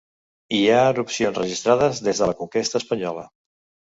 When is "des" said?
2.07-2.21